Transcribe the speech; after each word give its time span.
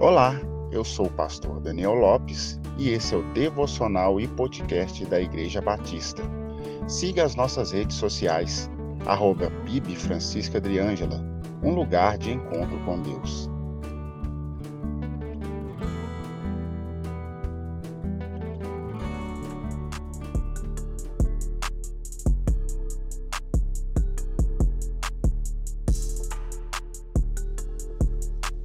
Olá, 0.00 0.40
eu 0.70 0.84
sou 0.84 1.06
o 1.06 1.10
pastor 1.10 1.58
Daniel 1.58 1.94
Lopes 1.94 2.60
e 2.78 2.90
esse 2.90 3.16
é 3.16 3.18
o 3.18 3.32
devocional 3.32 4.20
e 4.20 4.28
podcast 4.28 5.04
da 5.06 5.20
Igreja 5.20 5.60
Batista. 5.60 6.22
Siga 6.86 7.24
as 7.24 7.34
nossas 7.34 7.72
redes 7.72 7.96
sociais, 7.96 8.70
arroba 9.06 9.50
Bibi 9.64 9.96
Francisca 9.96 10.60
um 11.64 11.74
lugar 11.74 12.16
de 12.16 12.30
encontro 12.30 12.78
com 12.84 13.02
Deus. 13.02 13.50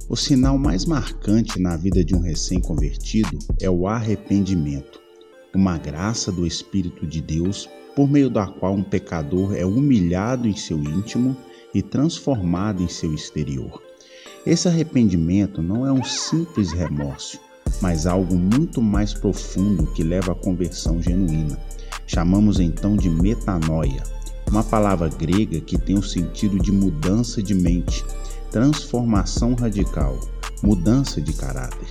O 0.06 0.16
sinal 0.16 0.58
mais 0.58 0.84
marcante 0.84 1.58
na 1.58 1.78
vida 1.78 2.04
de 2.04 2.14
um 2.14 2.20
recém-convertido 2.20 3.38
é 3.58 3.70
o 3.70 3.88
arrependimento, 3.88 5.00
uma 5.54 5.78
graça 5.78 6.30
do 6.30 6.46
Espírito 6.46 7.06
de 7.06 7.22
Deus 7.22 7.70
por 7.96 8.10
meio 8.10 8.28
da 8.28 8.46
qual 8.46 8.74
um 8.74 8.82
pecador 8.82 9.54
é 9.56 9.64
humilhado 9.64 10.46
em 10.46 10.54
seu 10.54 10.78
íntimo 10.78 11.34
e 11.72 11.80
transformado 11.80 12.82
em 12.82 12.88
seu 12.88 13.14
exterior. 13.14 13.82
Esse 14.44 14.68
arrependimento 14.68 15.62
não 15.62 15.86
é 15.86 15.92
um 15.92 16.04
simples 16.04 16.70
remorso, 16.70 17.40
mas 17.80 18.06
algo 18.06 18.36
muito 18.36 18.82
mais 18.82 19.14
profundo 19.14 19.86
que 19.86 20.02
leva 20.02 20.32
à 20.32 20.34
conversão 20.34 21.00
genuína. 21.00 21.58
Chamamos 22.06 22.60
então 22.60 22.94
de 22.94 23.08
metanoia, 23.08 24.02
uma 24.50 24.62
palavra 24.62 25.08
grega 25.08 25.60
que 25.60 25.78
tem 25.78 25.96
o 25.96 26.02
sentido 26.02 26.58
de 26.58 26.70
mudança 26.70 27.42
de 27.42 27.54
mente 27.54 28.04
transformação 28.54 29.54
radical, 29.54 30.16
mudança 30.62 31.20
de 31.20 31.32
caráter. 31.32 31.88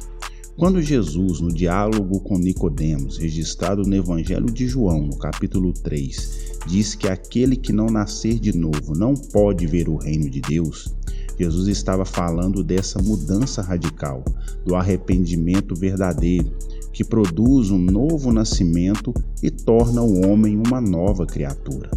Quando 0.55 0.81
Jesus, 0.81 1.41
no 1.41 1.51
diálogo 1.51 2.21
com 2.21 2.37
Nicodemos, 2.37 3.17
registrado 3.17 3.81
no 3.81 3.93
Evangelho 3.93 4.45
de 4.45 4.65
João, 4.65 5.01
no 5.01 5.17
capítulo 5.17 5.73
3, 5.73 6.59
diz 6.65 6.95
que 6.95 7.09
aquele 7.09 7.57
que 7.57 7.73
não 7.73 7.87
nascer 7.87 8.39
de 8.39 8.57
novo 8.57 8.97
não 8.97 9.13
pode 9.13 9.67
ver 9.67 9.89
o 9.89 9.97
reino 9.97 10.29
de 10.29 10.39
Deus, 10.39 10.95
Jesus 11.37 11.67
estava 11.67 12.05
falando 12.05 12.63
dessa 12.63 13.01
mudança 13.01 13.61
radical, 13.61 14.23
do 14.65 14.73
arrependimento 14.73 15.75
verdadeiro, 15.75 16.49
que 16.93 17.03
produz 17.03 17.71
um 17.71 17.77
novo 17.77 18.31
nascimento 18.31 19.13
e 19.41 19.51
torna 19.51 20.01
o 20.01 20.25
homem 20.25 20.55
uma 20.55 20.79
nova 20.79 21.25
criatura. 21.25 21.91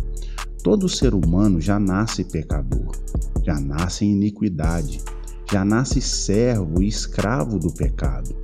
Todo 0.67 0.89
ser 0.89 1.15
humano 1.15 1.61
já 1.61 1.79
nasce 1.79 2.25
pecador, 2.25 2.91
já 3.45 3.55
nasce 3.61 4.05
em 4.05 4.15
iniquidade, 4.15 5.01
já 5.49 5.65
nasce 5.65 6.01
servo 6.01 6.83
e 6.83 6.89
escravo 6.89 7.57
do 7.61 7.73
pecado, 7.73 8.35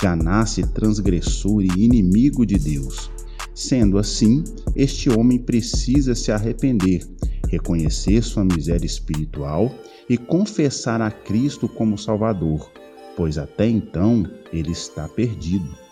já 0.00 0.16
nasce 0.16 0.62
transgressor 0.68 1.60
e 1.60 1.84
inimigo 1.84 2.46
de 2.46 2.58
Deus. 2.58 3.10
Sendo 3.54 3.98
assim, 3.98 4.42
este 4.74 5.10
homem 5.10 5.38
precisa 5.38 6.14
se 6.14 6.32
arrepender, 6.32 7.06
reconhecer 7.46 8.22
sua 8.22 8.42
miséria 8.42 8.86
espiritual 8.86 9.70
e 10.08 10.16
confessar 10.16 11.02
a 11.02 11.10
Cristo 11.10 11.68
como 11.68 11.98
Salvador, 11.98 12.72
pois 13.18 13.36
até 13.36 13.68
então 13.68 14.24
ele 14.50 14.72
está 14.72 15.06
perdido. 15.06 15.85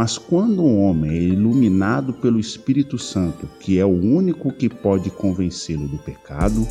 Mas 0.00 0.16
quando 0.16 0.64
um 0.64 0.80
homem 0.80 1.10
é 1.10 1.22
iluminado 1.24 2.14
pelo 2.14 2.40
Espírito 2.40 2.96
Santo, 2.96 3.46
que 3.60 3.78
é 3.78 3.84
o 3.84 3.90
único 3.90 4.50
que 4.50 4.66
pode 4.66 5.10
convencê-lo 5.10 5.86
do 5.86 5.98
pecado, 5.98 6.66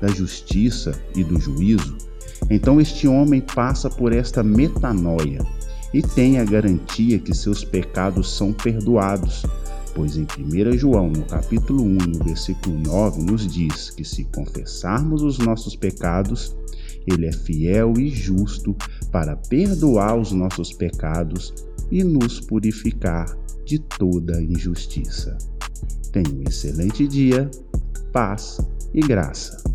da 0.00 0.08
justiça 0.08 1.00
e 1.14 1.22
do 1.22 1.38
juízo, 1.38 1.96
então 2.50 2.80
este 2.80 3.06
homem 3.06 3.40
passa 3.40 3.88
por 3.88 4.12
esta 4.12 4.42
metanoia 4.42 5.46
e 5.94 6.02
tem 6.02 6.40
a 6.40 6.44
garantia 6.44 7.20
que 7.20 7.32
seus 7.32 7.64
pecados 7.64 8.36
são 8.36 8.52
perdoados, 8.52 9.46
pois 9.94 10.16
em 10.16 10.26
1 10.36 10.76
João, 10.76 11.08
no 11.08 11.22
capítulo 11.22 11.84
1, 11.84 11.86
no 11.86 12.24
versículo 12.24 12.80
9, 12.80 13.22
nos 13.22 13.46
diz 13.46 13.90
que 13.90 14.04
se 14.04 14.24
confessarmos 14.24 15.22
os 15.22 15.38
nossos 15.38 15.76
pecados, 15.76 16.56
ele 17.06 17.26
é 17.26 17.32
fiel 17.32 17.94
e 17.96 18.08
justo 18.08 18.74
para 19.12 19.36
perdoar 19.36 20.16
os 20.16 20.32
nossos 20.32 20.72
pecados 20.72 21.54
e 21.92 22.02
nos 22.02 22.40
purificar 22.40 23.26
de 23.66 23.78
toda 23.78 24.42
injustiça. 24.42 25.36
Tenha 26.10 26.34
um 26.34 26.42
excelente 26.48 27.06
dia, 27.06 27.50
paz 28.10 28.58
e 28.94 29.00
graça. 29.00 29.71